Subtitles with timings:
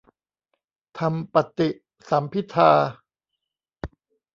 [0.99, 1.69] ธรรมปฏิ
[2.09, 2.71] สัมภิทา